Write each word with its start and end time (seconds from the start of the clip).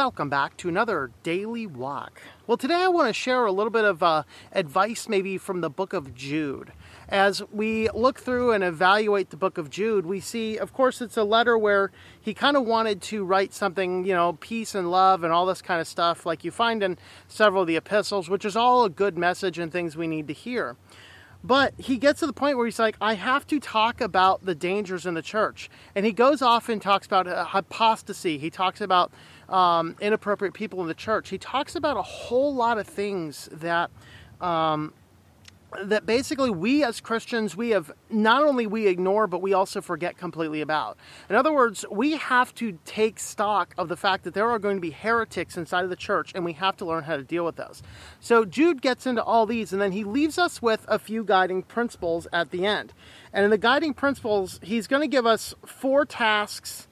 welcome 0.00 0.30
back 0.30 0.56
to 0.56 0.66
another 0.66 1.10
daily 1.22 1.66
walk. 1.66 2.22
Well, 2.46 2.56
today 2.56 2.84
I 2.84 2.88
want 2.88 3.08
to 3.08 3.12
share 3.12 3.44
a 3.44 3.52
little 3.52 3.70
bit 3.70 3.84
of 3.84 4.02
uh, 4.02 4.22
advice, 4.50 5.10
maybe 5.10 5.36
from 5.36 5.60
the 5.60 5.68
book 5.68 5.92
of 5.92 6.14
Jude. 6.14 6.72
As 7.10 7.42
we 7.52 7.90
look 7.90 8.18
through 8.18 8.52
and 8.52 8.64
evaluate 8.64 9.28
the 9.28 9.36
book 9.36 9.58
of 9.58 9.68
Jude, 9.68 10.06
we 10.06 10.18
see, 10.18 10.56
of 10.56 10.72
course, 10.72 11.02
it's 11.02 11.18
a 11.18 11.22
letter 11.22 11.58
where 11.58 11.92
he 12.18 12.32
kind 12.32 12.56
of 12.56 12.64
wanted 12.64 13.02
to 13.02 13.26
write 13.26 13.52
something, 13.52 14.06
you 14.06 14.14
know, 14.14 14.38
peace 14.40 14.74
and 14.74 14.90
love 14.90 15.22
and 15.22 15.34
all 15.34 15.44
this 15.44 15.60
kind 15.60 15.82
of 15.82 15.86
stuff, 15.86 16.24
like 16.24 16.44
you 16.44 16.50
find 16.50 16.82
in 16.82 16.96
several 17.28 17.60
of 17.60 17.68
the 17.68 17.76
epistles, 17.76 18.30
which 18.30 18.46
is 18.46 18.56
all 18.56 18.84
a 18.84 18.88
good 18.88 19.18
message 19.18 19.58
and 19.58 19.70
things 19.70 19.98
we 19.98 20.06
need 20.06 20.28
to 20.28 20.34
hear. 20.34 20.76
But 21.42 21.72
he 21.78 21.96
gets 21.96 22.20
to 22.20 22.26
the 22.26 22.34
point 22.34 22.58
where 22.58 22.66
he's 22.66 22.78
like, 22.78 22.96
I 23.00 23.14
have 23.14 23.46
to 23.46 23.58
talk 23.58 24.00
about 24.00 24.44
the 24.44 24.54
dangers 24.54 25.06
in 25.06 25.14
the 25.14 25.22
church. 25.22 25.70
And 25.94 26.04
he 26.04 26.12
goes 26.12 26.42
off 26.42 26.68
and 26.68 26.82
talks 26.82 27.06
about 27.06 27.26
uh, 27.26 27.46
apostasy. 27.54 28.36
He 28.36 28.50
talks 28.50 28.80
about 28.82 29.10
um, 29.50 29.96
inappropriate 30.00 30.54
people 30.54 30.80
in 30.80 30.88
the 30.88 30.94
church. 30.94 31.28
He 31.28 31.38
talks 31.38 31.74
about 31.74 31.96
a 31.96 32.02
whole 32.02 32.54
lot 32.54 32.78
of 32.78 32.86
things 32.86 33.48
that 33.52 33.90
um, 34.40 34.94
that 35.84 36.04
basically 36.04 36.50
we 36.50 36.82
as 36.82 37.00
Christians 37.00 37.56
we 37.56 37.70
have 37.70 37.92
not 38.10 38.42
only 38.42 38.66
we 38.66 38.86
ignore 38.88 39.26
but 39.26 39.40
we 39.40 39.52
also 39.52 39.80
forget 39.80 40.16
completely 40.16 40.60
about. 40.60 40.96
In 41.28 41.36
other 41.36 41.52
words, 41.52 41.84
we 41.90 42.16
have 42.16 42.54
to 42.56 42.78
take 42.84 43.18
stock 43.18 43.74
of 43.78 43.88
the 43.88 43.96
fact 43.96 44.24
that 44.24 44.34
there 44.34 44.50
are 44.50 44.58
going 44.58 44.76
to 44.76 44.80
be 44.80 44.90
heretics 44.90 45.56
inside 45.56 45.84
of 45.84 45.90
the 45.90 45.96
church 45.96 46.32
and 46.34 46.44
we 46.44 46.54
have 46.54 46.76
to 46.78 46.84
learn 46.84 47.04
how 47.04 47.16
to 47.16 47.22
deal 47.22 47.44
with 47.44 47.56
those. 47.56 47.82
So 48.18 48.44
Jude 48.44 48.82
gets 48.82 49.06
into 49.06 49.22
all 49.22 49.46
these 49.46 49.72
and 49.72 49.80
then 49.80 49.92
he 49.92 50.04
leaves 50.04 50.38
us 50.38 50.60
with 50.60 50.84
a 50.88 50.98
few 50.98 51.22
guiding 51.22 51.62
principles 51.62 52.26
at 52.32 52.50
the 52.50 52.66
end. 52.66 52.92
And 53.32 53.44
in 53.44 53.50
the 53.50 53.58
guiding 53.58 53.94
principles, 53.94 54.58
he's 54.62 54.86
going 54.86 55.02
to 55.02 55.08
give 55.08 55.26
us 55.26 55.54
four 55.64 56.04
tasks 56.04 56.88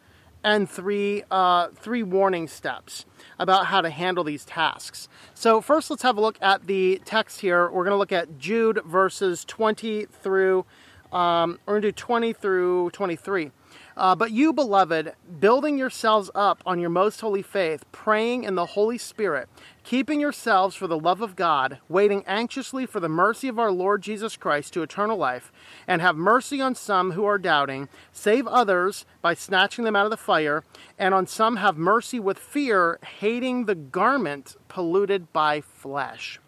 and 0.48 0.68
three 0.68 1.22
uh, 1.30 1.68
three 1.74 2.02
warning 2.02 2.48
steps 2.48 3.04
about 3.38 3.66
how 3.66 3.80
to 3.80 3.90
handle 3.90 4.24
these 4.24 4.44
tasks. 4.44 5.08
So 5.34 5.60
first, 5.60 5.90
let's 5.90 6.02
have 6.02 6.16
a 6.16 6.20
look 6.20 6.38
at 6.40 6.66
the 6.66 7.00
text 7.04 7.40
here. 7.40 7.70
We're 7.70 7.84
going 7.84 7.92
to 7.92 7.98
look 7.98 8.12
at 8.12 8.38
Jude 8.38 8.80
verses 8.84 9.44
20 9.44 10.06
through 10.06 10.64
um, 11.12 11.58
we're 11.66 11.74
going 11.74 11.82
to 11.82 11.88
do 11.88 11.92
20 11.92 12.32
through 12.34 12.90
23. 12.90 13.50
Uh, 13.96 14.14
but 14.14 14.30
you, 14.30 14.52
beloved, 14.52 15.12
building 15.40 15.76
yourselves 15.76 16.30
up 16.34 16.62
on 16.64 16.78
your 16.78 16.90
most 16.90 17.20
holy 17.20 17.42
faith, 17.42 17.84
praying 17.90 18.44
in 18.44 18.54
the 18.54 18.66
Holy 18.66 18.96
Spirit, 18.98 19.48
keeping 19.82 20.20
yourselves 20.20 20.76
for 20.76 20.86
the 20.86 20.98
love 20.98 21.20
of 21.20 21.34
God, 21.34 21.78
waiting 21.88 22.22
anxiously 22.26 22.86
for 22.86 23.00
the 23.00 23.08
mercy 23.08 23.48
of 23.48 23.58
our 23.58 23.72
Lord 23.72 24.02
Jesus 24.02 24.36
Christ 24.36 24.72
to 24.74 24.82
eternal 24.82 25.16
life, 25.16 25.50
and 25.86 26.00
have 26.00 26.16
mercy 26.16 26.60
on 26.60 26.74
some 26.74 27.12
who 27.12 27.24
are 27.24 27.38
doubting, 27.38 27.88
save 28.12 28.46
others 28.46 29.04
by 29.20 29.34
snatching 29.34 29.84
them 29.84 29.96
out 29.96 30.06
of 30.06 30.10
the 30.10 30.16
fire, 30.16 30.62
and 30.98 31.12
on 31.12 31.26
some 31.26 31.56
have 31.56 31.76
mercy 31.76 32.20
with 32.20 32.38
fear, 32.38 32.98
hating 33.18 33.64
the 33.64 33.74
garment 33.74 34.54
polluted 34.68 35.32
by 35.32 35.60
flesh. 35.60 36.38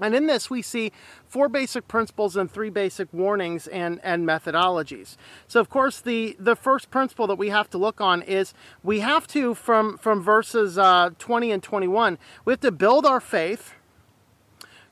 And 0.00 0.14
in 0.14 0.26
this, 0.26 0.50
we 0.50 0.60
see 0.60 0.92
four 1.28 1.48
basic 1.48 1.86
principles 1.86 2.36
and 2.36 2.50
three 2.50 2.70
basic 2.70 3.12
warnings 3.12 3.66
and, 3.68 4.00
and 4.02 4.26
methodologies. 4.26 5.16
So, 5.46 5.60
of 5.60 5.70
course, 5.70 6.00
the, 6.00 6.36
the 6.38 6.56
first 6.56 6.90
principle 6.90 7.26
that 7.28 7.36
we 7.36 7.50
have 7.50 7.70
to 7.70 7.78
look 7.78 8.00
on 8.00 8.22
is 8.22 8.54
we 8.82 9.00
have 9.00 9.26
to, 9.28 9.54
from, 9.54 9.98
from 9.98 10.22
verses 10.22 10.78
uh, 10.78 11.10
20 11.18 11.52
and 11.52 11.62
21, 11.62 12.18
we 12.44 12.52
have 12.52 12.60
to 12.60 12.72
build 12.72 13.06
our 13.06 13.20
faith. 13.20 13.74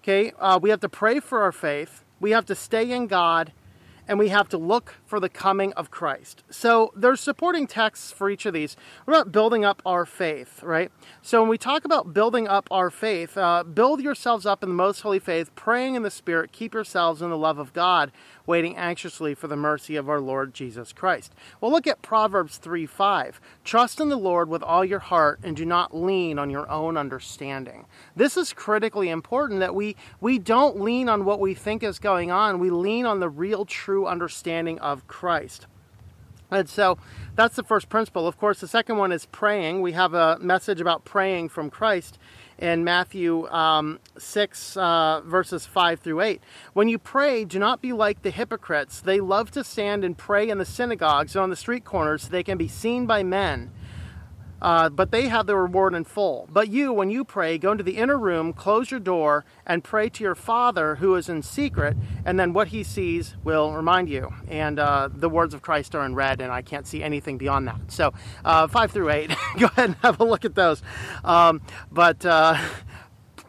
Okay, 0.02 0.32
uh, 0.38 0.58
we 0.60 0.70
have 0.70 0.80
to 0.80 0.88
pray 0.88 1.20
for 1.20 1.42
our 1.42 1.52
faith. 1.52 2.04
We 2.20 2.30
have 2.32 2.46
to 2.46 2.54
stay 2.54 2.90
in 2.90 3.06
God 3.06 3.52
and 4.08 4.18
we 4.18 4.28
have 4.28 4.48
to 4.48 4.58
look 4.58 4.96
for 5.06 5.20
the 5.20 5.28
coming 5.28 5.72
of 5.74 5.90
Christ. 5.90 6.42
So 6.50 6.92
there's 6.96 7.20
supporting 7.20 7.66
texts 7.66 8.12
for 8.12 8.28
each 8.28 8.46
of 8.46 8.54
these. 8.54 8.76
We're 9.06 9.14
about 9.14 9.32
building 9.32 9.64
up 9.64 9.80
our 9.86 10.04
faith, 10.04 10.62
right? 10.62 10.90
So 11.22 11.40
when 11.40 11.48
we 11.48 11.58
talk 11.58 11.84
about 11.84 12.12
building 12.12 12.48
up 12.48 12.68
our 12.70 12.90
faith, 12.90 13.38
uh, 13.38 13.62
build 13.62 14.00
yourselves 14.00 14.44
up 14.46 14.62
in 14.62 14.68
the 14.68 14.74
most 14.74 15.00
holy 15.02 15.18
faith, 15.18 15.54
praying 15.54 15.94
in 15.94 16.02
the 16.02 16.10
Spirit, 16.10 16.52
keep 16.52 16.74
yourselves 16.74 17.22
in 17.22 17.30
the 17.30 17.38
love 17.38 17.58
of 17.58 17.72
God, 17.72 18.10
waiting 18.46 18.76
anxiously 18.76 19.34
for 19.34 19.48
the 19.48 19.56
mercy 19.56 19.96
of 19.96 20.08
our 20.08 20.20
Lord 20.20 20.54
Jesus 20.54 20.92
Christ. 20.92 21.32
Well, 21.60 21.70
look 21.70 21.86
at 21.86 22.02
Proverbs 22.02 22.58
3 22.58 22.86
5. 22.86 23.40
Trust 23.64 24.00
in 24.00 24.08
the 24.08 24.16
Lord 24.16 24.48
with 24.48 24.62
all 24.62 24.84
your 24.84 24.98
heart 24.98 25.40
and 25.42 25.56
do 25.56 25.64
not 25.64 25.96
lean 25.96 26.38
on 26.38 26.50
your 26.50 26.68
own 26.70 26.96
understanding. 26.96 27.86
This 28.16 28.36
is 28.36 28.52
critically 28.52 29.08
important 29.08 29.60
that 29.60 29.74
we, 29.74 29.96
we 30.20 30.38
don't 30.38 30.80
lean 30.80 31.08
on 31.08 31.24
what 31.24 31.40
we 31.40 31.54
think 31.54 31.82
is 31.82 31.98
going 31.98 32.30
on, 32.30 32.58
we 32.58 32.70
lean 32.70 33.06
on 33.06 33.20
the 33.20 33.28
real, 33.28 33.64
true 33.64 34.06
understanding 34.06 34.78
of 34.80 35.06
Christ. 35.06 35.66
And 36.52 36.68
so 36.68 36.98
that's 37.34 37.56
the 37.56 37.62
first 37.62 37.88
principle. 37.88 38.28
Of 38.28 38.38
course, 38.38 38.60
the 38.60 38.68
second 38.68 38.98
one 38.98 39.10
is 39.10 39.26
praying. 39.26 39.80
We 39.80 39.92
have 39.92 40.14
a 40.14 40.38
message 40.40 40.80
about 40.80 41.04
praying 41.04 41.48
from 41.48 41.70
Christ 41.70 42.18
in 42.58 42.84
Matthew 42.84 43.48
um, 43.48 43.98
6, 44.18 44.76
uh, 44.76 45.22
verses 45.24 45.66
5 45.66 46.00
through 46.00 46.20
8. 46.20 46.42
When 46.74 46.88
you 46.88 46.98
pray, 46.98 47.44
do 47.44 47.58
not 47.58 47.80
be 47.80 47.92
like 47.92 48.22
the 48.22 48.30
hypocrites. 48.30 49.00
They 49.00 49.20
love 49.20 49.50
to 49.52 49.64
stand 49.64 50.04
and 50.04 50.16
pray 50.16 50.48
in 50.48 50.58
the 50.58 50.64
synagogues 50.64 51.34
and 51.34 51.42
on 51.42 51.50
the 51.50 51.56
street 51.56 51.84
corners 51.84 52.24
so 52.24 52.28
they 52.28 52.44
can 52.44 52.58
be 52.58 52.68
seen 52.68 53.06
by 53.06 53.22
men 53.22 53.70
uh, 54.62 54.88
but 54.88 55.10
they 55.10 55.28
have 55.28 55.46
the 55.46 55.56
reward 55.56 55.92
in 55.92 56.04
full. 56.04 56.48
But 56.50 56.68
you, 56.68 56.92
when 56.92 57.10
you 57.10 57.24
pray, 57.24 57.58
go 57.58 57.72
into 57.72 57.82
the 57.82 57.96
inner 57.98 58.16
room, 58.16 58.52
close 58.52 58.90
your 58.90 59.00
door, 59.00 59.44
and 59.66 59.82
pray 59.82 60.08
to 60.08 60.24
your 60.24 60.36
Father 60.36 60.94
who 60.96 61.16
is 61.16 61.28
in 61.28 61.42
secret, 61.42 61.96
and 62.24 62.38
then 62.38 62.52
what 62.52 62.68
he 62.68 62.84
sees 62.84 63.34
will 63.42 63.72
remind 63.72 64.08
you. 64.08 64.32
And 64.48 64.78
uh, 64.78 65.08
the 65.12 65.28
words 65.28 65.52
of 65.52 65.62
Christ 65.62 65.94
are 65.96 66.06
in 66.06 66.14
red, 66.14 66.40
and 66.40 66.52
I 66.52 66.62
can't 66.62 66.86
see 66.86 67.02
anything 67.02 67.38
beyond 67.38 67.66
that. 67.66 67.80
So, 67.88 68.14
uh, 68.44 68.68
5 68.68 68.92
through 68.92 69.10
8, 69.10 69.28
go 69.58 69.66
ahead 69.66 69.84
and 69.86 69.96
have 69.96 70.20
a 70.20 70.24
look 70.24 70.44
at 70.44 70.54
those. 70.54 70.80
Um, 71.24 71.60
but 71.90 72.24
uh, 72.24 72.56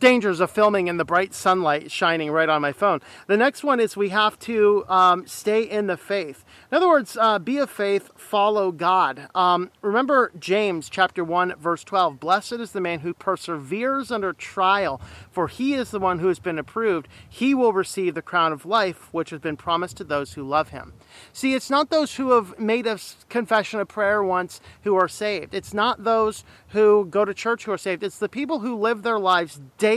dangers 0.03 0.41
of 0.41 0.51
filming 0.51 0.89
in 0.89 0.97
the 0.97 1.05
bright 1.05 1.33
sunlight 1.33 1.89
shining 1.89 2.29
right 2.29 2.49
on 2.49 2.61
my 2.61 2.73
phone. 2.73 2.99
The 3.27 3.37
next 3.37 3.63
one 3.63 3.79
is 3.79 3.95
we 3.95 4.09
have 4.09 4.37
to 4.39 4.83
um, 4.89 5.25
stay 5.25 5.63
in 5.63 5.87
the 5.87 5.95
faith. 5.95 6.43
In 6.69 6.75
other 6.75 6.89
words, 6.89 7.15
uh, 7.17 7.39
be 7.39 7.57
of 7.57 7.69
faith, 7.69 8.09
follow 8.17 8.73
God. 8.73 9.29
Um, 9.33 9.71
remember 9.81 10.33
James 10.37 10.89
chapter 10.89 11.23
1, 11.23 11.55
verse 11.57 11.85
12 11.85 12.19
Blessed 12.19 12.51
is 12.53 12.73
the 12.73 12.81
man 12.81 12.99
who 12.99 13.13
perseveres 13.13 14.11
under 14.11 14.33
trial, 14.33 14.99
for 15.31 15.47
he 15.47 15.73
is 15.73 15.91
the 15.91 16.01
one 16.01 16.19
who 16.19 16.27
has 16.27 16.39
been 16.39 16.59
approved. 16.59 17.07
He 17.29 17.53
will 17.53 17.71
receive 17.71 18.13
the 18.13 18.21
crown 18.21 18.51
of 18.51 18.65
life, 18.65 19.07
which 19.13 19.29
has 19.29 19.39
been 19.39 19.55
promised 19.55 19.95
to 19.97 20.03
those 20.03 20.33
who 20.33 20.43
love 20.43 20.69
him. 20.69 20.91
See, 21.31 21.53
it's 21.53 21.69
not 21.69 21.89
those 21.89 22.15
who 22.15 22.31
have 22.31 22.59
made 22.59 22.87
a 22.87 22.99
confession 23.29 23.79
of 23.79 23.87
prayer 23.87 24.21
once 24.21 24.59
who 24.81 24.95
are 24.95 25.07
saved. 25.07 25.53
It's 25.53 25.73
not 25.73 26.03
those 26.03 26.43
who 26.73 27.05
go 27.05 27.23
to 27.23 27.33
church 27.33 27.63
who 27.63 27.71
are 27.71 27.77
saved. 27.77 28.03
It's 28.03 28.19
the 28.19 28.27
people 28.27 28.59
who 28.59 28.75
live 28.75 29.03
their 29.03 29.19
lives 29.19 29.61
daily, 29.77 29.92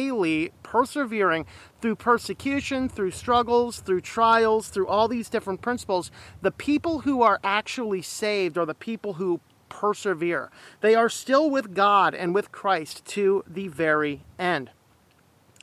persevering 0.62 1.46
through 1.80 1.96
persecution, 1.96 2.88
through 2.88 3.12
struggles, 3.12 3.80
through 3.80 4.00
trials, 4.00 4.68
through 4.68 4.88
all 4.88 5.08
these 5.08 5.28
different 5.28 5.62
principles. 5.62 6.10
The 6.42 6.50
people 6.50 7.00
who 7.00 7.22
are 7.22 7.40
actually 7.42 8.02
saved 8.02 8.58
are 8.58 8.66
the 8.66 8.74
people 8.74 9.14
who 9.14 9.40
persevere. 9.68 10.50
They 10.80 10.94
are 10.94 11.08
still 11.08 11.50
with 11.50 11.74
God 11.74 12.14
and 12.14 12.34
with 12.34 12.52
Christ 12.52 13.04
to 13.06 13.44
the 13.46 13.68
very 13.68 14.22
end. 14.38 14.70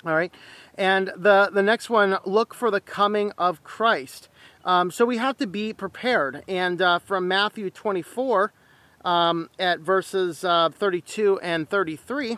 All 0.05 0.13
right. 0.13 0.33
And 0.77 1.11
the, 1.15 1.49
the 1.53 1.63
next 1.63 1.89
one 1.89 2.17
look 2.25 2.53
for 2.53 2.69
the 2.69 2.81
coming 2.81 3.31
of 3.37 3.63
Christ. 3.63 4.29
Um, 4.65 4.91
so 4.91 5.05
we 5.05 5.17
have 5.17 5.37
to 5.37 5.47
be 5.47 5.73
prepared. 5.73 6.43
And 6.47 6.81
uh, 6.81 6.99
from 6.99 7.27
Matthew 7.27 7.69
24 7.69 8.51
um, 9.05 9.49
at 9.59 9.79
verses 9.79 10.43
uh, 10.43 10.69
32 10.69 11.39
and 11.41 11.69
33, 11.69 12.37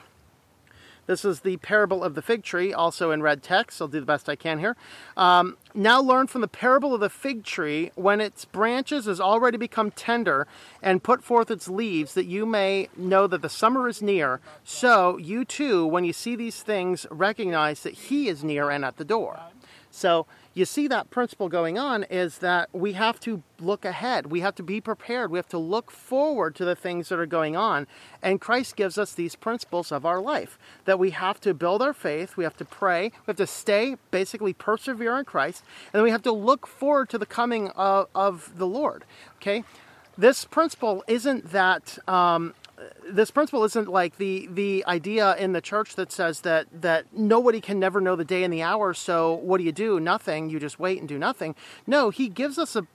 this 1.08 1.24
is 1.24 1.42
the 1.42 1.58
parable 1.58 2.04
of 2.04 2.16
the 2.16 2.22
fig 2.22 2.44
tree, 2.44 2.74
also 2.74 3.12
in 3.12 3.22
red 3.22 3.44
text. 3.44 3.82
I'll 3.82 3.88
do 3.88 4.00
the 4.00 4.06
best 4.06 4.28
I 4.28 4.35
can 4.35 4.59
here. 4.59 4.76
Um, 5.16 5.58
now 5.74 6.02
learn 6.02 6.28
from 6.28 6.41
the 6.41 6.47
parable 6.47 6.94
of 6.94 7.02
the 7.02 7.09
fig 7.09 7.44
tree 7.44 7.91
when 7.96 8.22
its 8.22 8.46
branches 8.46 9.06
has 9.06 9.22
already 9.22 9.58
become 9.58 9.91
tender 9.91 10.47
and 10.82 11.03
put 11.03 11.24
forth 11.24 11.52
its 11.52 11.68
leaves, 11.68 12.14
that 12.14 12.26
you 12.26 12.46
may 12.46 12.90
know 12.97 13.28
that 13.28 13.41
the 13.41 13.50
summer 13.50 13.88
is 13.88 14.02
near. 14.02 14.40
So 14.64 15.18
you 15.18 15.46
too, 15.46 15.85
when 15.85 16.06
you 16.06 16.14
see 16.14 16.35
these 16.35 16.64
things, 16.64 17.06
recognize 17.12 17.84
that 17.84 17.94
He 17.94 18.28
is 18.28 18.44
near 18.44 18.70
and 18.70 18.84
at 18.84 18.97
the 18.97 19.06
door. 19.06 19.40
So 19.91 20.26
you 20.55 20.63
see 20.63 20.87
that 20.87 21.09
principle 21.09 21.49
going 21.49 21.78
on 21.78 22.03
is 22.03 22.37
that 22.37 22.69
we 22.72 22.93
have 22.93 23.19
to 23.19 23.43
look 23.59 23.84
ahead. 23.84 24.28
We 24.28 24.40
have 24.40 24.55
to 24.55 24.63
be 24.63 24.79
prepared. 24.79 25.29
We 25.29 25.37
have 25.37 25.49
to 25.49 25.57
look 25.57 25.91
forward 25.91 26.55
to 26.55 26.63
the 26.63 26.78
things 26.78 27.09
that 27.09 27.19
are 27.19 27.25
going 27.25 27.57
on. 27.57 27.87
And 28.22 28.40
Christ 28.40 28.78
gives 28.78 28.97
us 28.97 29.13
these 29.13 29.35
principles 29.35 29.91
of 29.91 30.05
our 30.05 30.22
life 30.22 30.57
that 30.85 30.97
we 30.97 31.09
have 31.11 31.41
to 31.41 31.53
build 31.53 31.81
our 31.81 31.93
faith, 31.93 32.37
we 32.37 32.46
have 32.46 32.55
to 32.57 32.66
pray, 32.66 33.11
we 33.25 33.31
have 33.31 33.35
to 33.35 33.46
stay, 33.46 33.97
basically 34.11 34.53
persevere 34.53 35.19
in 35.19 35.25
Christ, 35.25 35.61
and 35.91 35.99
then 35.99 36.03
we 36.03 36.11
have 36.11 36.23
to 36.23 36.31
look 36.31 36.66
forward 36.66 37.09
to 37.09 37.17
the 37.17 37.25
coming 37.25 37.69
of, 37.72 38.07
of 38.16 38.57
the 38.57 38.67
Lord. 38.67 39.03
Okay? 39.41 39.66
This 40.17 40.46
principle 40.46 41.03
isn't 41.07 41.52
that 41.52 41.97
um, 42.07 42.53
this 43.10 43.32
principle 43.32 43.64
isn't 43.64 43.88
like 43.88 44.18
the 44.18 44.48
the 44.52 44.84
idea 44.88 45.36
in 45.38 45.54
the 45.54 45.62
church 45.62 45.96
that 45.96 46.12
says 46.12 46.42
that 46.42 46.68
that 46.72 47.06
nobody 47.14 47.62
can 47.62 47.80
never 47.80 48.02
know 48.02 48.16
the 48.16 48.26
day 48.26 48.44
and 48.44 48.54
the 48.54 48.62
hour 48.62 48.94
so 48.94 49.34
what 49.34 49.60
do 49.60 49.64
you 49.64 49.72
do? 49.72 50.00
Nothing. 50.00 50.50
You 50.50 50.60
just 50.60 50.80
wait 50.80 51.00
and 51.00 51.08
do 51.08 51.18
nothing. 51.18 51.56
No 51.88 52.10
he 52.10 52.28
gives 52.28 52.58
us 52.58 52.76
a 52.76 52.88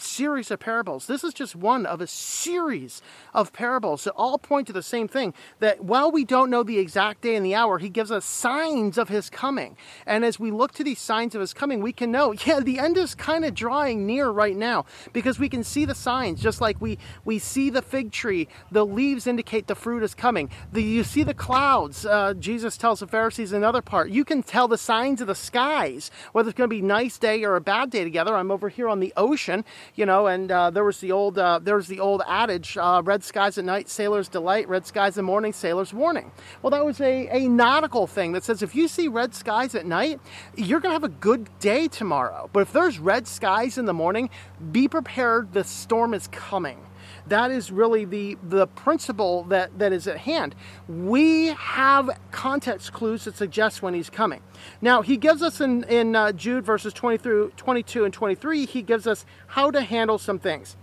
series 0.00 0.50
of 0.50 0.60
parables. 0.60 1.06
This 1.06 1.24
is 1.24 1.34
just 1.34 1.54
one 1.54 1.86
of 1.86 2.00
a 2.00 2.06
series 2.06 3.02
of 3.34 3.52
parables 3.52 4.04
that 4.04 4.12
all 4.12 4.38
point 4.38 4.66
to 4.66 4.72
the 4.72 4.82
same 4.82 5.08
thing 5.08 5.34
that 5.60 5.84
while 5.84 6.10
we 6.10 6.24
don't 6.24 6.50
know 6.50 6.62
the 6.62 6.78
exact 6.78 7.22
day 7.22 7.36
and 7.36 7.44
the 7.44 7.54
hour, 7.54 7.78
he 7.78 7.88
gives 7.88 8.10
us 8.10 8.24
signs 8.24 8.98
of 8.98 9.08
his 9.08 9.30
coming. 9.30 9.76
And 10.06 10.24
as 10.24 10.38
we 10.40 10.50
look 10.50 10.72
to 10.72 10.84
these 10.84 11.00
signs 11.00 11.34
of 11.34 11.40
his 11.40 11.52
coming, 11.52 11.80
we 11.80 11.92
can 11.92 12.10
know, 12.10 12.32
yeah, 12.46 12.60
the 12.60 12.78
end 12.78 12.96
is 12.96 13.14
kind 13.14 13.44
of 13.44 13.54
drawing 13.54 14.06
near 14.06 14.30
right 14.30 14.56
now 14.56 14.84
because 15.12 15.38
we 15.38 15.48
can 15.48 15.64
see 15.64 15.84
the 15.84 15.94
signs, 15.94 16.40
just 16.40 16.60
like 16.60 16.80
we, 16.80 16.98
we 17.24 17.38
see 17.38 17.70
the 17.70 17.82
fig 17.82 18.12
tree, 18.12 18.48
the 18.70 18.86
leaves 18.86 19.26
indicate 19.26 19.66
the 19.66 19.74
fruit 19.74 20.02
is 20.02 20.14
coming. 20.14 20.50
The, 20.72 20.82
you 20.82 21.04
see 21.04 21.22
the 21.22 21.34
clouds. 21.34 22.06
Uh, 22.06 22.34
Jesus 22.34 22.76
tells 22.76 23.00
the 23.00 23.06
Pharisees 23.06 23.52
another 23.52 23.82
part. 23.82 24.10
You 24.10 24.24
can 24.24 24.42
tell 24.42 24.68
the 24.68 24.78
signs 24.78 25.20
of 25.20 25.26
the 25.26 25.34
skies, 25.34 26.10
whether 26.32 26.48
it's 26.48 26.56
going 26.56 26.68
to 26.68 26.74
be 26.74 26.80
a 26.80 26.84
nice 26.84 27.18
day 27.18 27.44
or 27.44 27.56
a 27.56 27.60
bad 27.60 27.90
day 27.90 28.04
together. 28.04 28.36
I'm 28.36 28.50
over 28.50 28.68
here 28.68 28.88
on 28.88 29.00
the 29.00 29.12
ocean 29.16 29.64
you 29.94 30.06
know, 30.06 30.26
and 30.26 30.50
uh, 30.50 30.70
there 30.70 30.84
was 30.84 31.00
the 31.00 31.12
old 31.12 31.38
uh, 31.38 31.58
there 31.62 31.76
was 31.76 31.88
the 31.88 32.00
old 32.00 32.22
adage: 32.26 32.76
uh, 32.76 33.02
"Red 33.04 33.24
skies 33.24 33.58
at 33.58 33.64
night, 33.64 33.88
sailors 33.88 34.28
delight; 34.28 34.68
red 34.68 34.86
skies 34.86 35.16
in 35.16 35.24
the 35.24 35.30
morning, 35.30 35.52
sailors 35.52 35.92
warning." 35.92 36.30
Well, 36.60 36.70
that 36.70 36.84
was 36.84 37.00
a, 37.00 37.28
a 37.28 37.48
nautical 37.48 38.06
thing 38.06 38.32
that 38.32 38.44
says 38.44 38.62
if 38.62 38.74
you 38.74 38.88
see 38.88 39.08
red 39.08 39.34
skies 39.34 39.74
at 39.74 39.86
night, 39.86 40.20
you're 40.56 40.80
gonna 40.80 40.94
have 40.94 41.04
a 41.04 41.08
good 41.08 41.48
day 41.58 41.88
tomorrow. 41.88 42.48
But 42.52 42.60
if 42.60 42.72
there's 42.72 42.98
red 42.98 43.26
skies 43.26 43.78
in 43.78 43.86
the 43.86 43.94
morning, 43.94 44.30
be 44.70 44.88
prepared; 44.88 45.52
the 45.52 45.64
storm 45.64 46.14
is 46.14 46.28
coming. 46.28 46.78
That 47.26 47.50
is 47.50 47.70
really 47.70 48.04
the, 48.04 48.38
the 48.42 48.66
principle 48.66 49.44
that, 49.44 49.78
that 49.78 49.92
is 49.92 50.06
at 50.06 50.18
hand. 50.18 50.54
We 50.88 51.48
have 51.48 52.10
context 52.30 52.92
clues 52.92 53.24
that 53.24 53.36
suggest 53.36 53.82
when 53.82 53.94
he's 53.94 54.10
coming. 54.10 54.42
Now, 54.80 55.02
he 55.02 55.16
gives 55.16 55.42
us 55.42 55.60
in, 55.60 55.84
in 55.84 56.16
uh, 56.16 56.32
Jude 56.32 56.64
verses 56.64 56.92
20 56.92 57.18
through 57.18 57.52
22 57.56 58.04
and 58.04 58.14
23, 58.14 58.66
he 58.66 58.82
gives 58.82 59.06
us 59.06 59.24
how 59.48 59.70
to 59.70 59.82
handle 59.82 60.18
some 60.18 60.38
things. 60.38 60.76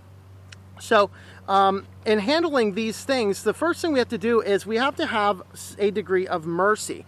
So, 0.80 1.10
um, 1.48 1.88
in 2.06 2.20
handling 2.20 2.74
these 2.74 3.04
things, 3.04 3.44
the 3.44 3.54
first 3.54 3.82
thing 3.82 3.92
we 3.92 4.00
have 4.00 4.10
to 4.10 4.18
do 4.18 4.42
is 4.42 4.66
we 4.66 4.78
have 4.78 4.96
to 4.96 5.06
have 5.06 5.42
a 5.78 5.92
degree 5.92 6.28
of 6.28 6.46
mercy 6.46 7.06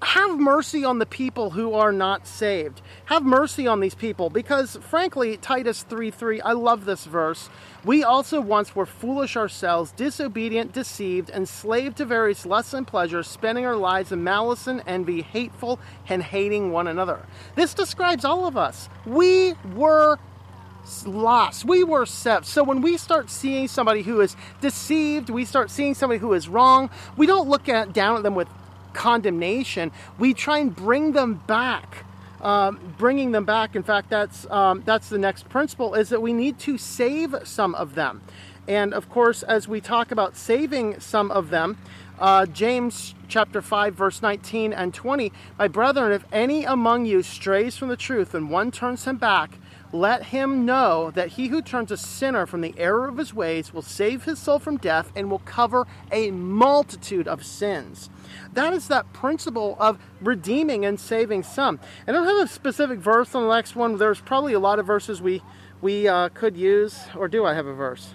have 0.00 0.38
mercy 0.38 0.84
on 0.84 0.98
the 0.98 1.06
people 1.06 1.50
who 1.50 1.74
are 1.74 1.92
not 1.92 2.26
saved. 2.26 2.80
Have 3.06 3.24
mercy 3.24 3.66
on 3.66 3.80
these 3.80 3.94
people 3.94 4.30
because, 4.30 4.76
frankly, 4.82 5.36
Titus 5.36 5.82
3 5.82 6.10
3, 6.10 6.40
I 6.40 6.52
love 6.52 6.84
this 6.84 7.04
verse. 7.04 7.50
We 7.84 8.04
also 8.04 8.40
once 8.40 8.76
were 8.76 8.86
foolish 8.86 9.36
ourselves, 9.36 9.92
disobedient, 9.92 10.72
deceived, 10.72 11.30
enslaved 11.30 11.96
to 11.98 12.04
various 12.04 12.46
lusts 12.46 12.74
and 12.74 12.86
pleasures, 12.86 13.26
spending 13.26 13.66
our 13.66 13.76
lives 13.76 14.12
in 14.12 14.22
malice 14.22 14.66
and 14.66 14.82
envy, 14.86 15.22
hateful, 15.22 15.80
and 16.08 16.22
hating 16.22 16.70
one 16.70 16.86
another. 16.86 17.20
This 17.54 17.74
describes 17.74 18.24
all 18.24 18.46
of 18.46 18.56
us. 18.56 18.88
We 19.04 19.54
were 19.74 20.18
lost. 21.06 21.64
We 21.64 21.84
were 21.84 22.06
set. 22.06 22.46
So 22.46 22.62
when 22.62 22.80
we 22.80 22.96
start 22.96 23.30
seeing 23.30 23.68
somebody 23.68 24.02
who 24.02 24.20
is 24.20 24.36
deceived, 24.60 25.28
we 25.28 25.44
start 25.44 25.70
seeing 25.70 25.94
somebody 25.94 26.18
who 26.18 26.32
is 26.32 26.48
wrong, 26.48 26.90
we 27.16 27.26
don't 27.26 27.48
look 27.48 27.68
at 27.68 27.92
down 27.92 28.16
at 28.16 28.22
them 28.22 28.34
with 28.34 28.48
condemnation, 28.92 29.92
we 30.18 30.34
try 30.34 30.58
and 30.58 30.74
bring 30.74 31.12
them 31.12 31.42
back. 31.46 32.04
Um, 32.40 32.78
bringing 32.98 33.32
them 33.32 33.44
back. 33.44 33.74
In 33.74 33.82
fact, 33.82 34.10
that's 34.10 34.48
um, 34.48 34.84
that's 34.86 35.08
the 35.08 35.18
next 35.18 35.48
principle: 35.48 35.94
is 35.94 36.08
that 36.10 36.22
we 36.22 36.32
need 36.32 36.60
to 36.60 36.78
save 36.78 37.34
some 37.42 37.74
of 37.74 37.96
them. 37.96 38.22
And 38.68 38.94
of 38.94 39.08
course, 39.08 39.42
as 39.42 39.66
we 39.66 39.80
talk 39.80 40.12
about 40.12 40.36
saving 40.36 41.00
some 41.00 41.32
of 41.32 41.50
them, 41.50 41.78
uh, 42.18 42.46
James 42.46 43.14
chapter 43.28 43.62
5, 43.62 43.94
verse 43.94 44.22
19 44.22 44.72
and 44.72 44.92
20, 44.92 45.32
My 45.58 45.68
brethren, 45.68 46.12
if 46.12 46.24
any 46.32 46.64
among 46.64 47.06
you 47.06 47.22
strays 47.22 47.76
from 47.76 47.88
the 47.88 47.96
truth 47.96 48.34
and 48.34 48.50
one 48.50 48.70
turns 48.70 49.06
him 49.06 49.16
back, 49.16 49.52
let 49.92 50.24
him 50.24 50.66
know 50.66 51.10
that 51.12 51.28
he 51.28 51.48
who 51.48 51.62
turns 51.62 51.90
a 51.90 51.96
sinner 51.96 52.46
from 52.46 52.60
the 52.60 52.74
error 52.76 53.08
of 53.08 53.16
his 53.16 53.32
ways 53.32 53.72
will 53.72 53.82
save 53.82 54.24
his 54.24 54.38
soul 54.38 54.58
from 54.58 54.76
death 54.76 55.10
and 55.16 55.30
will 55.30 55.40
cover 55.40 55.86
a 56.12 56.30
multitude 56.30 57.26
of 57.26 57.44
sins. 57.44 58.10
That 58.52 58.72
is 58.72 58.88
that 58.88 59.12
principle 59.12 59.76
of 59.80 59.98
redeeming 60.20 60.84
and 60.84 61.00
saving 61.00 61.42
some. 61.42 61.80
I 62.06 62.12
don't 62.12 62.26
have 62.26 62.46
a 62.46 62.52
specific 62.52 62.98
verse 62.98 63.34
on 63.34 63.44
the 63.44 63.54
next 63.54 63.76
one. 63.76 63.96
There's 63.96 64.20
probably 64.20 64.52
a 64.52 64.60
lot 64.60 64.78
of 64.78 64.86
verses 64.86 65.22
we 65.22 65.42
we 65.80 66.08
uh, 66.08 66.28
could 66.30 66.56
use, 66.56 67.04
or 67.16 67.28
do 67.28 67.44
I 67.44 67.54
have 67.54 67.66
a 67.66 67.72
verse? 67.72 68.12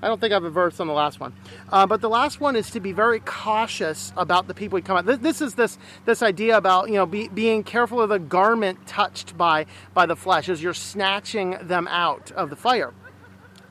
I 0.00 0.06
don't 0.06 0.20
think 0.20 0.32
I 0.32 0.36
have 0.36 0.44
a 0.44 0.50
verse 0.50 0.78
on 0.78 0.86
the 0.86 0.92
last 0.92 1.18
one. 1.18 1.32
Uh, 1.70 1.86
but 1.86 2.00
the 2.00 2.08
last 2.08 2.40
one 2.40 2.54
is 2.54 2.70
to 2.70 2.80
be 2.80 2.92
very 2.92 3.20
cautious 3.20 4.12
about 4.16 4.46
the 4.46 4.54
people 4.54 4.76
we 4.76 4.82
come 4.82 4.96
out. 4.96 5.06
This, 5.06 5.18
this 5.18 5.40
is 5.40 5.54
this 5.54 5.78
this 6.04 6.22
idea 6.22 6.56
about 6.56 6.88
you 6.88 6.94
know 6.94 7.06
be, 7.06 7.28
being 7.28 7.64
careful 7.64 8.00
of 8.00 8.08
the 8.08 8.18
garment 8.18 8.86
touched 8.86 9.36
by 9.36 9.66
by 9.94 10.06
the 10.06 10.16
flesh 10.16 10.48
as 10.48 10.62
you're 10.62 10.74
snatching 10.74 11.56
them 11.62 11.88
out 11.88 12.30
of 12.32 12.50
the 12.50 12.56
fire. 12.56 12.94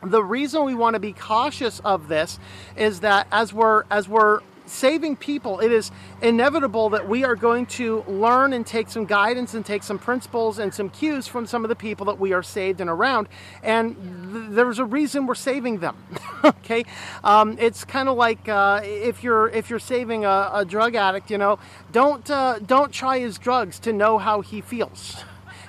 The 0.04 0.24
reason 0.24 0.66
we 0.66 0.76
want 0.76 0.96
to 0.96 1.00
be 1.00 1.14
cautious 1.14 1.80
of 1.80 2.08
this 2.08 2.40
is 2.76 3.00
that 3.00 3.28
as 3.32 3.54
we're 3.54 3.84
as 3.90 4.10
we're 4.10 4.42
saving 4.70 5.16
people, 5.16 5.60
it 5.60 5.72
is 5.72 5.92
inevitable 6.22 6.90
that 6.90 7.08
we 7.08 7.24
are 7.24 7.36
going 7.36 7.66
to 7.68 8.04
learn 8.08 8.54
and 8.54 8.66
take 8.66 8.90
some 8.90 9.06
guidance 9.06 9.54
and 9.54 9.66
take 9.66 9.84
some 9.84 10.00
principles 10.00 10.60
and 10.60 10.74
some 10.74 10.90
cues 10.90 11.28
from 11.28 11.46
some 11.46 11.64
of 11.64 11.70
the 11.70 11.76
people 11.76 12.06
that 12.08 12.20
we 12.20 12.34
are 12.34 12.44
saved 12.44 12.82
and 12.82 12.90
around. 12.90 13.28
And 13.64 13.96
th- 14.34 14.46
there's 14.52 14.80
a 14.80 14.86
reason 14.86 15.28
we're 15.28 15.36
saving 15.36 15.80
them. 15.80 15.96
okay, 16.44 16.86
um, 17.24 17.58
it's 17.60 17.84
kind 17.84 18.10
of 18.10 18.18
like 18.18 18.48
uh, 18.48 18.82
if 18.84 19.24
you're 19.24 19.50
if 19.50 19.70
you're 19.70 19.80
saving 19.80 20.26
a, 20.26 20.50
a 20.54 20.66
drug 20.66 20.96
addict, 20.96 21.32
you 21.32 21.38
know, 21.38 21.60
don't 21.92 22.30
uh, 22.30 22.60
don't 22.60 22.92
try 22.92 23.20
his 23.20 23.38
drugs 23.38 23.80
to 23.80 23.94
know 23.94 24.18
how 24.18 24.42
he 24.42 24.62
feels. 24.62 25.24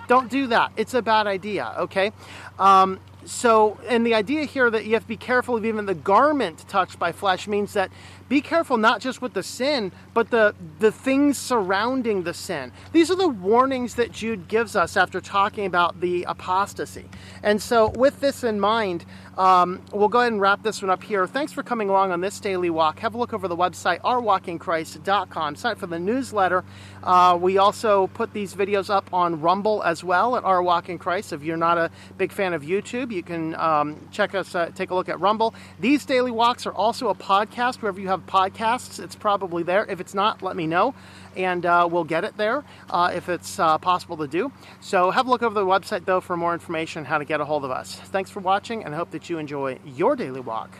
Don't 0.09 0.31
do 0.31 0.47
that. 0.47 0.73
It's 0.77 0.95
a 0.95 1.03
bad 1.03 1.27
idea. 1.27 1.75
Okay. 1.79 2.13
Um, 2.59 2.99
so, 3.29 3.79
and 3.87 4.07
the 4.07 4.15
idea 4.15 4.45
here 4.45 4.71
that 4.71 4.87
you 4.87 4.95
have 4.95 5.03
to 5.03 5.09
be 5.09 5.19
careful 5.19 5.55
of 5.55 5.67
even 5.67 5.85
the 5.85 5.95
garment 5.95 6.67
touched 6.67 6.99
by 6.99 7.13
flesh 7.13 7.47
means 7.47 7.75
that 7.75 7.91
be 8.29 8.41
careful 8.41 8.77
not 8.77 9.01
just 9.01 9.23
with 9.23 9.35
the 9.35 9.43
sin, 9.43 9.93
but 10.15 10.31
the, 10.31 10.55
the 10.79 10.93
things 10.93 11.39
surrounding 11.39 12.25
the 12.25 12.35
sin. 12.35 12.73
These 12.93 13.11
are 13.11 13.17
the 13.17 13.29
warnings 13.29 13.95
that 13.95 14.13
Jude 14.13 14.49
gives 14.49 14.77
us 14.77 14.97
after 14.97 15.21
talking 15.21 15.67
about 15.67 16.01
the 16.01 16.25
apostasy. 16.25 17.07
And 17.43 17.61
so, 17.63 17.89
with 17.91 18.21
this 18.21 18.45
in 18.45 18.61
mind, 18.61 19.05
um, 19.39 19.81
we'll 19.93 20.09
go 20.09 20.21
ahead 20.21 20.33
and 20.33 20.41
wrap 20.41 20.65
this 20.65 20.83
one 20.83 20.91
up 20.91 21.03
here. 21.03 21.27
Thanks 21.27 21.53
for 21.53 21.63
coming 21.63 21.89
along 21.89 22.11
on 22.11 22.21
this 22.21 22.41
daily 22.41 22.71
walk. 22.71 22.99
Have 22.99 23.15
a 23.15 23.19
look 23.19 23.33
over 23.33 23.47
the 23.47 23.57
website, 23.57 24.01
ourwalkinchrist.com. 24.01 25.55
Sign 25.57 25.73
up 25.73 25.79
for 25.79 25.87
the 25.87 25.99
newsletter. 25.99 26.65
Uh, 27.05 27.39
we 27.41 27.57
also 27.57 28.09
put 28.09 28.33
these 28.33 28.55
videos 28.55 28.91
up 28.91 29.13
on 29.13 29.41
Rumble 29.41 29.83
as 29.85 30.03
well 30.03 30.37
at 30.37 30.45
Our 30.45 30.63
Walk 30.63 30.89
Christ. 30.99 31.33
If 31.33 31.43
you're 31.43 31.57
not 31.57 31.79
a 31.79 31.91
big 32.17 32.33
fan 32.33 32.53
of 32.53 32.63
YouTube, 32.63 33.13
you 33.13 33.23
can 33.23 33.55
um, 33.55 34.09
check 34.11 34.35
us, 34.35 34.55
uh, 34.55 34.71
take 34.75 34.91
a 34.91 34.95
look 34.95 35.09
at 35.09 35.21
Rumble. 35.21 35.55
These 35.79 36.05
daily 36.05 36.31
walks 36.31 36.67
are 36.67 36.73
also 36.73 37.09
a 37.09 37.15
podcast. 37.15 37.83
Wherever 37.83 38.01
you 38.01 38.09
podcasts, 38.27 39.03
it's 39.03 39.15
probably 39.15 39.63
there. 39.63 39.87
If 39.87 40.01
it's 40.01 40.15
not, 40.15 40.43
let 40.43 40.57
me 40.57 40.67
know 40.67 40.95
and 41.37 41.65
uh, 41.65 41.89
we'll 41.91 42.05
get 42.05 42.25
it 42.25 42.37
there 42.37 42.65
uh, 42.91 43.13
if 43.15 43.29
it's 43.29 43.59
uh, 43.59 43.79
possible 43.79 44.17
to 44.19 44.27
do. 44.27 44.53
So 44.81 45.11
have 45.11 45.27
a 45.27 45.31
look 45.31 45.43
over 45.43 45.55
the 45.55 45.65
website 45.65 46.05
though 46.05 46.21
for 46.21 46.37
more 46.37 46.53
information 46.53 47.05
how 47.05 47.19
to 47.19 47.25
get 47.25 47.41
a 47.41 47.45
hold 47.45 47.65
of 47.65 47.71
us. 47.71 47.95
Thanks 47.95 48.31
for 48.31 48.41
watching 48.41 48.85
and 48.85 48.95
I 48.95 48.99
hope 48.99 49.11
that 49.13 49.31
you 49.31 49.39
enjoy 49.39 49.79
your 49.85 50.17
daily 50.17 50.41
walk 50.41 50.77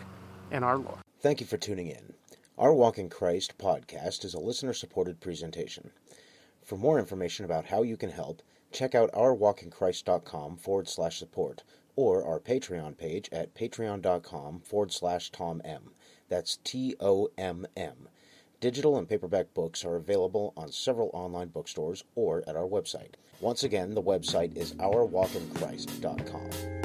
in 0.51 0.63
our 0.63 0.77
Lord. 0.77 0.99
Thank 1.21 1.41
you 1.41 1.47
for 1.47 1.57
tuning 1.57 1.89
in. 1.89 2.15
Our 2.59 2.73
Walk 2.73 2.99
in 2.99 3.09
Christ 3.09 3.57
podcast 3.57 4.25
is 4.25 4.35
a 4.35 4.41
listener 4.41 4.73
supported 4.73 5.21
presentation. 5.21 5.93
For 6.65 6.77
more 6.77 6.99
information 6.99 7.45
about 7.45 7.67
how 7.67 7.83
you 7.83 7.97
can 7.97 8.11
help, 8.11 8.43
check 8.73 8.95
out 8.95 9.13
ourwalkinchrist.com 9.13 10.57
forward 10.57 10.89
slash 10.89 11.19
support 11.19 11.63
or 11.95 12.25
our 12.25 12.39
Patreon 12.39 12.97
page 12.97 13.29
at 13.33 13.55
patreon.com 13.55 14.61
forward 14.61 14.93
slash 14.93 15.31
Tom 15.31 15.63
M. 15.65 15.91
That's 16.29 16.59
T 16.65 16.95
O 17.01 17.29
M 17.37 17.67
M. 17.77 18.09
Digital 18.61 18.99
and 18.99 19.09
paperback 19.09 19.55
books 19.55 19.85
are 19.85 19.97
available 19.97 20.53
on 20.57 20.73
several 20.73 21.11
online 21.13 21.49
bookstores 21.49 22.03
or 22.17 22.43
at 22.49 22.57
our 22.57 22.67
website. 22.67 23.15
Once 23.41 23.63
again, 23.63 23.95
the 23.95 24.03
website 24.03 24.57
is 24.57 24.75
ourwalkinchrist.com. 24.75 26.78